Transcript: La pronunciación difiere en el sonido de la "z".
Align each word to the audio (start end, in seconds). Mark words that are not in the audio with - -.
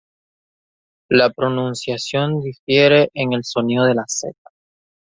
La 1.11 1.29
pronunciación 1.29 2.41
difiere 2.41 3.11
en 3.13 3.33
el 3.33 3.43
sonido 3.43 3.85
de 3.85 3.93
la 3.93 4.05
"z". 4.07 4.33